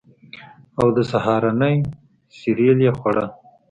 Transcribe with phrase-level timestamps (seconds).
[0.79, 1.75] او د سهارنۍ
[2.37, 3.29] سیریل یې خوړل